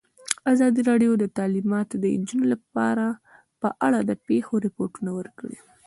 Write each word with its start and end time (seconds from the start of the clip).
ازادي 0.51 0.81
راډیو 0.89 1.11
د 1.17 1.25
تعلیمات 1.37 1.89
د 1.95 2.03
نجونو 2.19 2.45
لپاره 2.53 3.05
په 3.61 3.69
اړه 3.85 3.99
د 4.09 4.11
پېښو 4.27 4.53
رپوټونه 4.65 5.11
ورکړي. 5.19 5.57